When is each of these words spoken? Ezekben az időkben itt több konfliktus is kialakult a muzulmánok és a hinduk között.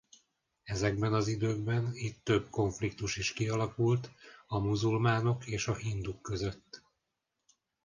Ezekben 0.63 1.13
az 1.13 1.27
időkben 1.27 1.89
itt 1.93 2.23
több 2.23 2.49
konfliktus 2.49 3.17
is 3.17 3.33
kialakult 3.33 4.09
a 4.47 4.59
muzulmánok 4.59 5.45
és 5.47 5.67
a 5.67 5.75
hinduk 5.75 6.21
között. 6.21 6.83